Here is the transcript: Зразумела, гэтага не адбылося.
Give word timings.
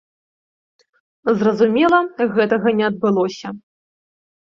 Зразумела, 1.41 1.99
гэтага 2.37 2.73
не 2.79 2.85
адбылося. 2.89 3.47